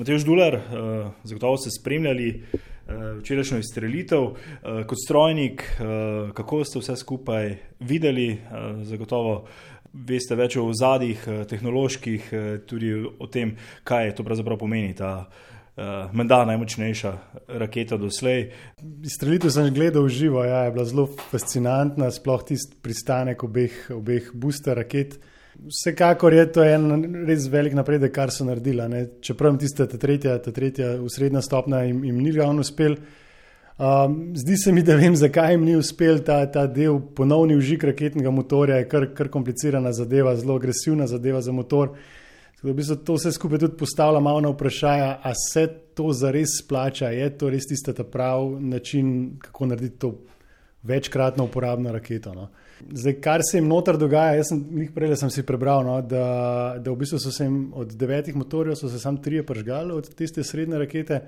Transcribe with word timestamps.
Matež 0.00 0.24
Dular, 0.24 0.54
uh, 0.54 0.62
zagotovo 1.24 1.58
ste 1.60 1.70
spremljali 1.70 2.28
uh, 2.32 3.18
včerajšnjo 3.18 3.58
izstrelitev. 3.58 4.22
Uh, 4.22 4.36
kot 4.88 4.98
strojnik, 5.04 5.64
kako 6.34 6.64
ste 6.64 6.80
vse 6.80 6.96
skupaj 6.96 7.50
videli, 7.84 8.38
zagotovo 8.88 9.44
veste 9.92 10.38
več 10.40 10.56
o 10.56 10.70
zadjih, 10.72 11.26
tehnoloških, 11.50 12.30
tudi 12.66 12.94
o 12.96 13.28
tem, 13.28 13.52
kaj 13.84 14.14
to 14.16 14.24
pravzaprav 14.24 14.58
pomeni. 14.58 14.96
Ta, 14.96 15.28
Uh, 15.80 16.10
Menda 16.12 16.42
najmočnejša 16.44 17.10
raketa 17.62 17.96
doslej. 17.96 18.50
Izstrelitev 19.06 19.52
sem 19.54 19.70
gledal 19.72 20.08
živo, 20.12 20.42
ja, 20.44 20.64
je 20.66 20.72
bila 20.74 20.84
zelo 20.84 21.06
fascinantna, 21.30 22.10
sploh 22.12 22.42
tisti 22.44 22.76
pristanek 22.82 23.44
obeh, 23.46 23.76
obeh 23.94 24.28
booster 24.34 24.76
raket. 24.76 25.14
Uh, 25.14 25.39
Vsekakor 25.68 26.32
je 26.34 26.44
to 26.52 26.64
en 26.64 27.24
res 27.28 27.46
velik 27.52 27.74
napredek, 27.76 28.12
kar 28.14 28.32
so 28.32 28.44
naredili. 28.48 28.86
Ne? 28.88 29.06
Čeprav 29.20 29.58
tiste 29.60 29.86
ta 29.86 29.98
tretja, 30.00 30.38
ta 30.40 30.52
tretja 30.52 30.94
usrednja 31.04 31.42
stopnja 31.44 31.82
jim, 31.84 32.04
jim 32.04 32.22
ni 32.22 32.32
ravno 32.32 32.64
uspel. 32.64 32.96
Um, 33.80 34.32
zdi 34.36 34.56
se 34.60 34.72
mi, 34.72 34.82
da 34.84 34.96
vem, 34.96 35.16
zakaj 35.16 35.54
jim 35.54 35.64
ni 35.64 35.76
uspel 35.76 36.18
ta, 36.24 36.42
ta 36.52 36.66
del 36.68 36.98
ponovni 37.16 37.56
užik 37.56 37.84
raketnega 37.88 38.32
motorja, 38.32 38.80
je 38.80 38.88
kar, 38.88 39.06
kar 39.16 39.30
komplicirana 39.32 39.92
zadeva, 39.96 40.34
zelo 40.36 40.56
agresivna 40.60 41.06
zadeva 41.08 41.40
za 41.40 41.52
motor. 41.52 41.94
Tako 42.60 42.72
da 42.76 42.96
to 42.96 43.14
vse 43.16 43.32
skupaj 43.32 43.58
tudi 43.58 43.76
postavlja 43.80 44.20
malo 44.20 44.40
na 44.40 44.48
vprašanje, 44.52 45.14
ali 45.22 45.34
se 45.52 45.66
to 45.94 46.12
zares 46.12 46.58
splača, 46.60 47.08
je 47.08 47.30
to 47.38 47.48
res 47.50 47.66
tisti 47.68 47.92
pravi 48.12 48.60
način, 48.60 49.38
kako 49.38 49.66
narediti 49.66 49.98
to 49.98 50.14
večkratno 50.82 51.44
uporabno 51.44 51.92
raketo. 51.92 52.34
No? 52.34 52.48
Zdaj, 52.88 53.14
kar 53.20 53.42
se 53.44 53.58
jim 53.58 53.68
noter 53.68 53.98
dogaja, 54.00 54.38
jaz 54.38 54.50
sem 54.50 54.60
jih 54.82 54.90
prej 54.94 55.12
sem 55.20 55.30
si 55.30 55.44
prebral, 55.46 55.84
no, 55.84 55.98
da, 56.02 56.24
da 56.80 56.92
v 56.92 57.00
bistvu 57.02 57.20
so 57.20 57.32
se 57.34 57.44
jim 57.44 57.70
od 57.76 57.92
devetih 57.98 58.36
motorjev 58.36 58.78
so 58.78 58.88
se 58.88 58.98
samo 58.98 59.20
tri 59.22 59.42
pržgali 59.46 59.92
od 59.92 60.08
tiste 60.16 60.44
srednje 60.44 60.80
rakete. 60.80 61.20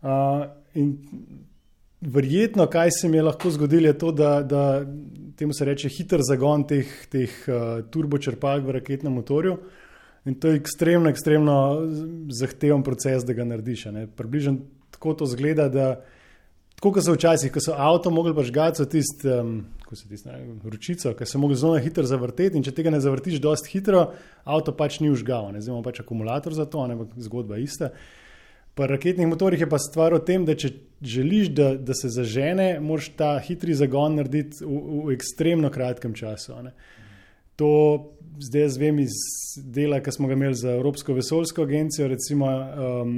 Uh, 0.00 0.46
in 0.78 0.94
verjetno, 2.00 2.66
kaj 2.70 2.94
se 2.96 3.06
jim 3.06 3.18
je 3.18 3.26
lahko 3.26 3.50
zgodilo, 3.50 3.90
je 3.90 3.98
to, 3.98 4.12
da, 4.12 4.30
da 4.42 4.62
temu 5.36 5.52
se 5.52 5.64
reče 5.64 5.90
hiter 5.92 6.22
zagon 6.24 6.64
teh, 6.68 6.88
teh 7.12 7.34
uh, 7.48 7.82
turbočrpalk 7.90 8.64
v 8.64 8.78
raketnem 8.78 9.12
motorju. 9.12 9.58
In 10.28 10.36
to 10.36 10.52
je 10.52 10.60
ekstremno, 10.60 11.10
ekstremno 11.10 11.58
zahteven 12.36 12.82
proces, 12.84 13.24
da 13.24 13.32
ga 13.32 13.44
narediš. 13.44 13.86
Približno 14.16 14.58
tako 14.92 15.14
to 15.14 15.26
zgleda, 15.26 15.68
da 15.72 15.86
tako 16.80 16.94
kot 16.96 17.04
so 17.04 17.12
včasih, 17.12 17.52
ko 17.52 17.60
so 17.60 17.76
avto 17.76 18.10
mogli 18.10 18.32
pažgati, 18.34 18.80
so 18.80 18.88
tisti. 18.88 19.28
Um, 19.28 19.60
ko 19.90 19.96
se 19.96 20.08
ti 20.08 20.16
znajo 20.16 20.54
ročico, 20.64 21.10
ki 21.18 21.26
se 21.26 21.38
lahko 21.38 21.54
zelo 21.58 21.78
hitro 21.82 22.06
zavrteti. 22.06 22.56
In 22.56 22.62
če 22.62 22.70
tega 22.76 22.92
ne 22.94 23.00
zavrtiš 23.02 23.40
dosti 23.42 23.72
hitro, 23.72 24.04
avto 24.46 24.70
pač 24.76 25.00
ni 25.02 25.10
užgal, 25.10 25.48
ne 25.50 25.60
znamo 25.60 25.82
pač 25.82 25.98
akumulator 26.04 26.54
za 26.54 26.64
to, 26.70 26.84
ampak 26.86 27.16
zgodba 27.18 27.58
je 27.58 27.66
ista. 27.66 27.90
Pri 28.78 28.86
raketnih 28.86 29.26
motorjih 29.26 29.66
je 29.66 29.68
pa 29.68 29.80
stvar 29.82 30.14
v 30.14 30.22
tem, 30.24 30.46
da 30.46 30.54
če 30.54 30.70
želiš, 31.02 31.50
da, 31.58 31.72
da 31.74 31.96
se 31.98 32.12
zažene, 32.14 32.68
moraš 32.80 33.10
ta 33.18 33.32
hitri 33.42 33.74
zagon 33.74 34.14
narediti 34.20 34.62
v, 34.62 34.78
v 35.08 35.16
ekstremno 35.16 35.72
kratkem 35.74 36.14
času. 36.14 36.54
Ne. 36.62 36.72
To 37.58 37.72
zdaj 38.38 38.68
jaz 38.68 38.78
vem 38.78 39.02
iz 39.02 39.18
dela, 39.74 39.98
ki 40.00 40.14
smo 40.14 40.30
ga 40.30 40.38
imeli 40.38 40.54
za 40.54 40.78
Evropsko 40.78 41.18
vesoljsko 41.18 41.66
agencijo. 41.66 42.06
Recimo, 42.14 42.46
um, 42.46 43.16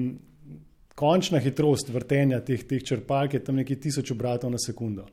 končna 0.95 1.39
hitrost 1.39 1.89
vrtenja 1.89 2.41
teh, 2.41 2.63
teh 2.69 2.83
črpalk 2.85 3.35
je 3.35 3.45
tam 3.45 3.57
nekaj 3.61 3.81
tisoč 3.81 4.11
obratov 4.15 4.51
na 4.51 4.59
sekundo 4.59 5.07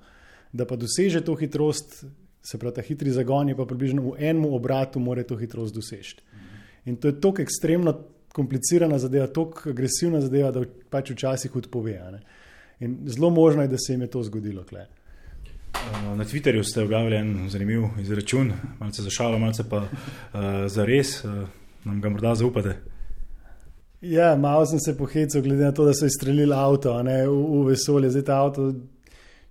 da 0.51 0.65
pa 0.65 0.75
doseže 0.75 1.21
to 1.21 1.35
hitrost, 1.35 2.05
se 2.43 2.57
pravi, 2.57 2.75
ta 2.75 2.81
hitri 2.81 3.11
zagon 3.11 3.49
je 3.49 3.55
pa 3.55 3.65
približno 3.65 4.01
v 4.11 4.29
enem 4.31 4.45
obratu, 4.45 4.99
mora 4.99 5.23
to 5.23 5.37
hitrost 5.37 5.75
doseči. 5.75 6.17
In 6.85 6.95
to 6.95 7.07
je 7.07 7.19
tako 7.21 7.41
ekstremno 7.41 7.93
komplicirana 8.33 8.99
zadeva, 8.99 9.27
tako 9.27 9.69
agresivna 9.69 10.21
zadeva, 10.21 10.51
da 10.51 10.63
pač 10.89 11.11
včasih 11.11 11.55
odpove. 11.55 11.99
In 12.79 12.97
zelo 13.05 13.29
možno 13.29 13.61
je, 13.61 13.67
da 13.67 13.77
se 13.77 13.93
jim 13.93 14.01
je 14.01 14.07
to 14.07 14.23
zgodilo. 14.23 14.63
Kle. 14.63 14.87
Uh, 15.69 16.17
na 16.17 16.25
Twitterju 16.25 16.63
ste 16.63 16.81
objavili 16.81 17.15
en 17.15 17.49
zanimiv 17.49 17.99
izračun, 18.01 18.53
malce 18.79 19.03
za 19.03 19.09
šalo, 19.09 19.39
malce 19.39 19.63
pa 19.69 19.83
uh, 19.83 19.89
za 20.67 20.85
res, 20.85 21.23
uh, 21.23 21.45
nam 21.83 22.01
ga 22.01 22.09
morda 22.09 22.35
zaupate. 22.35 22.77
Ja, 24.01 24.35
malo 24.35 24.65
sem 24.65 24.79
se 24.79 24.97
pohecel, 24.97 25.41
glede 25.41 25.63
na 25.63 25.71
to, 25.71 25.85
da 25.85 25.93
so 25.93 26.05
izstrelili 26.05 26.55
avto 26.55 26.93
ne, 27.03 27.27
v, 27.27 27.35
v 27.35 27.65
vesolje. 27.73 28.13
Zdaj 28.13 28.23
ta 28.29 28.37
avto 28.39 28.69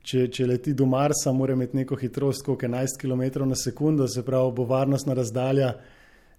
če, 0.08 0.24
če 0.32 0.46
leti 0.48 0.72
do 0.76 0.86
Marsa, 0.88 1.34
mora 1.36 1.52
imeti 1.52 1.76
neko 1.76 1.98
hitrost, 2.00 2.44
kot 2.46 2.64
11 2.64 2.96
km 3.00 3.44
na 3.48 3.58
sekundo, 3.58 4.08
se 4.08 4.24
pravi, 4.24 4.54
bo 4.56 4.64
varnostna 4.68 5.16
razdalja 5.18 5.74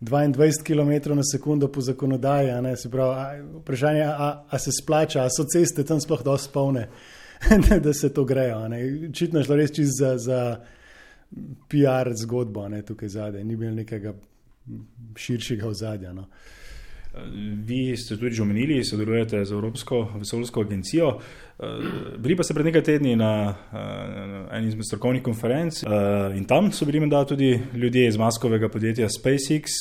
22 0.01 0.63
km 0.65 1.13
na 1.15 1.23
sekundo 1.27 1.67
po 1.67 1.81
zakonodaji. 1.85 2.49
Vprašanje 3.59 3.99
je, 3.99 4.09
ali 4.49 4.59
se 4.59 4.71
splača, 4.81 5.21
ali 5.21 5.35
so 5.35 5.45
ceste 5.45 5.83
tam 5.85 6.01
sploh 6.01 6.23
dosti 6.25 6.53
polne, 6.53 6.87
da 7.85 7.93
se 7.93 8.09
to 8.13 8.25
grejo. 8.25 8.63
Očitno 9.09 9.43
je 9.43 9.49
šlo 9.49 9.59
res 9.59 9.75
čist 9.75 9.99
za, 9.99 10.15
za 10.17 10.39
PR 11.69 12.09
zgodbo, 12.17 12.65
ne, 12.69 12.81
tukaj 12.81 13.11
zadaj, 13.19 13.43
ni 13.45 13.59
bil 13.59 13.75
nekega 13.75 14.15
širšega 15.19 15.67
ozadja. 15.67 16.13
No. 16.13 16.25
Vi 17.65 17.97
ste 17.97 18.17
tudi 18.17 18.35
že 18.35 18.43
omenili, 18.45 18.83
sodelujete 18.85 19.45
z 19.45 19.51
Evropsko 19.51 20.07
vesoljsko 20.21 20.61
agencijo. 20.61 21.17
Eh, 21.59 21.65
bili 22.17 22.35
pa 22.37 22.43
ste 22.43 22.53
pred 22.53 22.69
nekaj 22.69 22.83
tedni 22.85 23.15
na 23.15 23.49
uh, 23.51 24.55
eni 24.55 24.69
izmed 24.69 24.85
strokovnih 24.85 25.23
konferenc 25.23 25.81
uh, 25.83 25.89
in 26.37 26.45
tam 26.45 26.71
so 26.71 26.85
bili 26.85 26.99
menda 26.99 27.25
tudi 27.25 27.59
ljudje 27.73 28.07
iz 28.07 28.17
maskovega 28.17 28.69
podjetja 28.69 29.09
SpaceX 29.09 29.73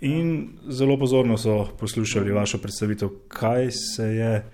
in 0.00 0.48
zelo 0.68 0.96
pozorno 0.98 1.36
so 1.36 1.66
poslušali 1.78 2.32
vašo 2.32 2.58
predstavitev, 2.58 3.08
kaj 3.28 3.70
se 3.70 4.06
je 4.06 4.44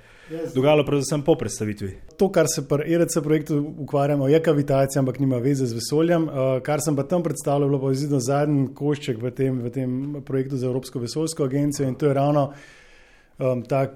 dogajalo, 0.55 0.85
predvsem 0.85 1.23
po 1.23 1.35
predstavitvi. 1.35 1.91
To, 2.19 2.29
kar 2.33 2.47
se 2.49 2.65
pri 2.69 2.95
ERC 2.95 3.17
projektu 3.23 3.59
ukvarjamo, 3.79 4.29
je 4.29 4.43
kavitacija, 4.43 5.01
ampak 5.01 5.19
nima 5.19 5.39
veze 5.43 5.67
z 5.67 5.77
vesoljem. 5.79 6.29
Uh, 6.29 6.61
kar 6.63 6.81
sem 6.85 6.97
pa 6.97 7.03
tam 7.03 7.23
predstavljal, 7.23 7.69
bilo 7.69 7.91
izidno 7.91 8.21
zadnji 8.21 8.69
košček 8.75 9.23
v 9.23 9.31
tem, 9.31 9.61
v 9.63 9.71
tem 9.71 9.99
projektu 10.25 10.57
za 10.57 10.67
Evropsko 10.67 11.03
vesoljsko 11.03 11.45
agencijo 11.45 11.89
in 11.89 11.95
to 11.95 12.07
je 12.07 12.15
ravno 12.15 12.53
um, 13.39 13.63
ta 13.63 13.87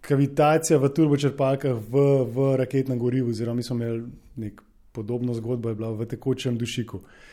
kavitacija 0.00 0.78
v 0.78 0.92
turbočrpalkah 0.94 1.78
v, 1.90 2.08
v 2.30 2.50
raketnem 2.56 2.98
gorivu, 2.98 3.30
oziroma 3.30 3.56
mi 3.56 3.62
smo 3.62 3.76
imeli 3.76 4.04
nek 4.36 4.62
podobno 4.92 5.34
zgodbo, 5.34 5.68
je 5.68 5.74
bila 5.74 5.90
v 5.90 6.06
tekočem 6.06 6.58
dušiku. 6.58 6.96
Uh, 6.96 7.24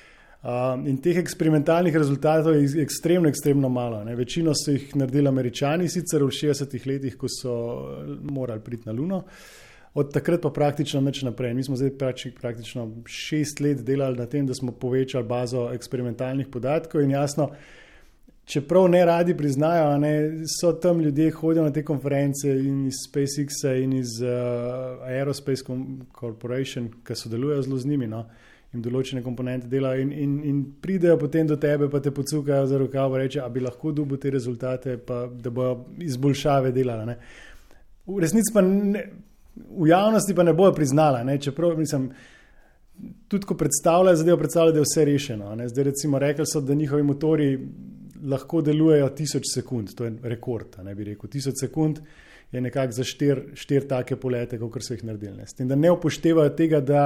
in 0.86 0.98
teh 1.00 1.18
eksperimentalnih 1.18 1.96
rezultatov 1.96 2.56
je 2.56 2.82
ekstremno, 2.84 3.30
ekstremno 3.30 3.70
malo. 3.70 4.04
Ne. 4.04 4.16
Večino 4.16 4.52
so 4.56 4.72
jih 4.72 4.96
naredili 4.96 5.28
američani, 5.28 5.88
sicer 5.90 6.24
v 6.24 6.34
60-ih 6.36 6.88
letih, 6.88 7.16
ko 7.18 7.30
so 7.32 7.54
morali 8.28 8.62
priti 8.62 8.90
na 8.90 8.96
Luno, 8.98 9.24
od 9.94 10.12
takrat 10.14 10.42
pa 10.42 10.50
praktično 10.50 11.02
nič 11.02 11.22
naprej. 11.24 11.54
Mi 11.54 11.64
smo 11.64 11.80
zdaj 11.80 11.96
praktično 12.42 12.90
šest 13.06 13.62
let 13.62 13.86
delali 13.88 14.18
na 14.18 14.26
tem, 14.26 14.48
da 14.48 14.54
smo 14.54 14.72
povečali 14.72 15.24
bazo 15.24 15.70
eksperimentalnih 15.72 16.48
podatkov 16.52 17.02
in 17.02 17.16
jasno, 17.16 17.52
čeprav 18.46 18.90
ne 18.92 19.06
radi 19.06 19.38
priznajo, 19.38 19.98
ne, 19.98 20.14
so 20.60 20.74
tam 20.74 21.00
ljudje, 21.00 21.32
hodijo 21.32 21.64
na 21.64 21.72
te 21.72 21.86
konference 21.86 22.50
in 22.50 22.88
iz 22.88 23.06
SpaceX-a 23.08 23.78
in 23.80 23.94
iz 23.94 24.20
uh, 24.22 25.08
Aerospace 25.08 25.64
Corporation, 26.20 26.90
ki 27.06 27.16
sodelujejo 27.16 27.62
zelo 27.62 27.78
z 27.78 27.88
njimi. 27.88 28.08
No, 28.08 28.26
In 28.74 28.82
določene 28.82 29.22
komponente 29.22 29.68
dela, 29.70 29.92
in, 30.02 30.10
in, 30.12 30.38
in 30.50 30.62
pridejo 30.82 31.18
potem 31.22 31.46
do 31.46 31.60
tebe, 31.62 31.92
pa 31.94 32.00
te 32.02 32.10
pocukajo 32.12 32.66
za 32.72 32.80
rokav, 32.82 33.14
reče, 33.22 33.44
da 33.44 33.50
bi 33.54 33.62
lahko 33.62 33.92
dobil 33.94 34.18
te 34.18 34.32
rezultate, 34.34 34.96
pa 34.98 35.28
da 35.30 35.52
bo 35.54 35.68
izboljšave 36.02 36.72
delala. 36.74 37.14
V 38.10 38.18
resnici 38.24 38.50
pa 38.54 38.64
ne, 38.66 39.04
v 39.54 39.90
javnosti 39.92 40.34
pa 40.34 40.44
ne 40.44 40.56
bojo 40.58 40.74
priznala. 40.74 41.22
Ne, 41.24 41.38
čeprav, 41.38 41.78
mislim, 41.78 42.10
tudi 43.28 43.46
ko 43.46 43.58
predstavljajo 43.58 44.24
zadevo, 44.24 44.38
predstavljajo, 44.42 44.74
da 44.74 44.82
je 44.82 44.88
vse 44.90 45.06
rešeno. 45.06 45.56
Ne. 45.56 45.70
Zdaj, 45.70 45.84
recimo, 45.92 46.20
rekli 46.20 46.46
so, 46.50 46.62
da 46.62 46.74
njihovi 46.74 47.04
motori 47.04 47.52
lahko 48.24 48.62
delujejo 48.62 49.10
tisoč 49.10 49.44
sekund, 49.54 49.94
to 49.96 50.06
je 50.06 50.16
rekord. 50.24 50.80
Ne 50.84 50.96
bi 50.96 51.04
rekel, 51.12 51.30
tisoč 51.30 51.62
sekund 51.62 52.00
je 52.52 52.62
nekako 52.62 52.92
za 52.92 53.04
štir, 53.04 53.42
štir 53.54 53.88
take 53.90 54.16
polete, 54.16 54.60
kot 54.60 54.84
so 54.86 54.94
jih 54.94 55.04
naredili. 55.04 55.46
S 55.46 55.58
tem, 55.58 55.68
da 55.68 55.76
ne 55.76 55.92
upoštevajo 55.92 56.54
tega, 56.58 56.82
da 56.82 57.04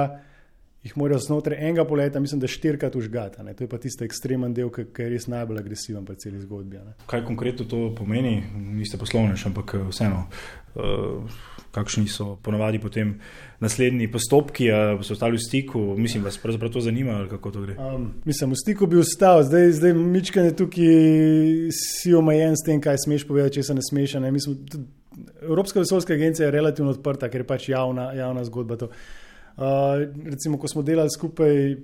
jih 0.88 0.96
morajo 0.96 1.20
znotraj 1.22 1.60
enega 1.60 1.84
poleta, 1.84 2.20
mislim, 2.20 2.40
da 2.40 2.48
štirikrat 2.48 2.96
užgati. 2.96 3.44
To 3.56 3.64
je 3.64 3.68
pa 3.68 3.78
tisti 3.78 4.06
ekstremen 4.08 4.54
del, 4.56 4.70
ki 4.72 4.88
je 4.96 5.10
res 5.12 5.28
najbolj 5.28 5.60
agresiven 5.60 6.06
pri 6.08 6.16
celi 6.20 6.40
zgodbi. 6.40 6.80
Ne. 6.80 6.96
Kaj 7.10 7.24
konkretno 7.28 7.68
to 7.68 7.88
pomeni? 7.96 8.40
Niste 8.56 9.00
poslovnež, 9.00 9.46
ampak 9.50 9.76
eh, 9.76 9.86
vseeno. 9.92 10.26
Uh, 10.78 11.38
kakšni 11.74 12.08
so 12.08 12.36
ponovadi 12.42 12.78
potem 12.78 13.16
naslednji 13.60 14.06
postopki, 14.12 14.70
ali 14.72 15.04
so 15.04 15.12
ostali 15.16 15.36
v 15.36 15.42
stiku, 15.42 15.80
mislim, 15.98 16.24
vas 16.24 16.38
pravzaprav 16.38 16.72
to 16.72 16.80
zanima, 16.80 17.18
kako 17.30 17.50
to 17.50 17.64
gre. 17.66 17.74
Um, 17.76 18.12
mislim, 18.24 18.54
v 18.54 18.60
stiku 18.62 18.86
bi 18.86 19.00
ostal, 19.00 19.42
zdaj, 19.44 19.72
zdaj 19.80 19.94
mičkanje 19.94 20.54
tukaj 20.56 21.72
si 21.74 22.14
omejen 22.14 22.56
s 22.56 22.64
tem, 22.66 22.80
kaj 22.80 23.02
smeš 23.04 23.26
povedati, 23.28 23.58
če 23.58 23.68
se 23.68 23.76
ne 23.76 23.84
smeš. 23.84 24.18
Ne? 24.22 24.32
Mislim, 24.32 24.58
Evropska 25.42 25.82
vesoljska 25.82 26.14
agencija 26.14 26.46
je 26.46 26.54
relativno 26.54 26.94
odprta, 26.94 27.28
ker 27.28 27.42
je 27.42 27.48
pač 27.48 27.68
javna, 27.72 28.12
javna 28.16 28.44
zgodba. 28.46 28.78
To. 28.78 28.92
Uh, 29.58 29.64
recimo, 30.24 30.58
ko 30.58 30.68
smo 30.68 30.82
delali 30.82 31.10
skupaj 31.10 31.76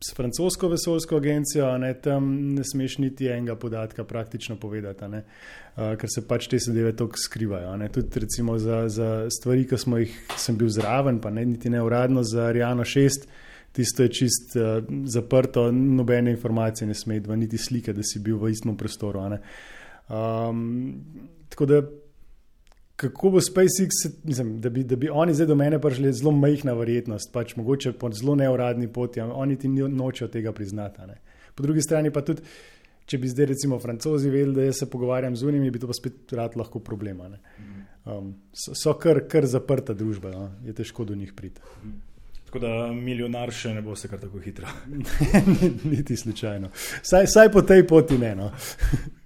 s 0.00 0.14
francosko 0.16 0.68
vesoljsko 0.68 1.16
agencijo, 1.16 1.66
ne, 1.78 1.90
tam 2.00 2.30
ne 2.54 2.64
smeš 2.64 2.98
niti 2.98 3.26
enega 3.28 3.56
podatka 3.56 4.04
praktično 4.04 4.56
povedati, 4.56 5.08
ne, 5.12 5.20
uh, 5.76 5.92
ker 6.00 6.08
se 6.08 6.24
pač 6.28 6.48
te 6.48 6.60
zadeve 6.62 6.94
tako 6.96 7.20
skrivajo. 7.20 7.76
Ne. 7.76 7.90
Tudi 7.92 8.22
recimo 8.24 8.56
za, 8.58 8.86
za 8.88 9.10
stvari, 9.30 9.66
ki 9.68 9.78
smo 9.78 10.00
jih, 10.00 10.14
sem 10.40 10.56
bil 10.56 10.72
zraven, 10.72 11.20
pa 11.20 11.30
ne 11.30 11.44
niti 11.44 11.70
ne 11.70 11.82
uradno 11.84 12.24
za 12.24 12.48
Ariano 12.48 12.86
6. 12.88 13.28
Tisto 13.76 14.02
je 14.06 14.14
čist 14.22 14.56
uh, 14.56 14.80
zaprto, 15.04 15.68
nobene 15.72 16.32
informacije 16.32 16.88
ne 16.88 16.96
sme, 16.96 17.20
dva 17.20 17.36
niti 17.36 17.58
slike, 17.58 17.92
da 17.92 18.02
si 18.02 18.24
bil 18.24 18.40
v 18.40 18.54
istem 18.56 18.76
prostoru. 18.76 19.20
Um, 20.08 21.04
tako 21.52 21.66
da 21.66 21.82
kako 22.98 23.30
bo 23.30 23.40
SpaceX, 23.40 23.90
mislim, 24.24 24.60
da, 24.60 24.70
bi, 24.70 24.82
da 24.84 24.96
bi 24.96 25.08
oni 25.08 25.34
zdaj 25.34 25.46
do 25.46 25.54
mene 25.54 25.78
prišli, 25.78 26.10
zelo 26.12 26.32
majhna 26.34 26.72
verjetnost, 26.74 27.30
pač 27.32 27.54
mogoče 27.56 27.92
po 27.94 28.10
zelo 28.10 28.34
neuradni 28.34 28.88
poti, 28.92 29.20
oni 29.20 29.54
ti 29.58 29.68
nočejo 29.68 30.28
tega 30.34 30.52
priznati. 30.52 31.06
Ne. 31.06 31.14
Po 31.54 31.62
drugi 31.62 31.82
strani 31.82 32.10
pa 32.10 32.24
tudi, 32.26 32.42
če 33.06 33.20
bi 33.22 33.30
zdaj 33.30 33.46
recimo 33.52 33.78
francozi 33.78 34.32
vedeli, 34.34 34.66
da 34.66 34.72
se 34.74 34.90
pogovarjam 34.90 35.36
z 35.38 35.46
unimi, 35.46 35.70
bi 35.70 35.78
to 35.78 35.86
pa 35.86 35.94
spet 35.94 36.34
rad 36.34 36.58
lahko 36.58 36.82
problema. 36.82 37.30
Um, 38.04 38.34
so 38.50 38.74
so 38.74 38.96
kar, 38.98 39.22
kar 39.30 39.46
zaprta 39.46 39.94
družba, 39.94 40.34
no. 40.34 40.50
je 40.66 40.74
težko 40.74 41.06
do 41.06 41.14
njih 41.14 41.32
priti. 41.38 41.62
Tako 42.48 42.64
da 42.64 42.74
milijonar 42.96 43.52
še 43.52 43.76
ne 43.76 43.82
bo 43.84 43.94
se 43.96 44.08
kar 44.10 44.18
tako 44.18 44.42
hitro. 44.42 44.66
Niti 45.92 46.16
slučajno. 46.16 46.70
Saj, 47.02 47.30
saj 47.30 47.50
po 47.52 47.62
tej 47.62 47.86
poti 47.86 48.18
ne. 48.18 48.34
No. 48.34 48.50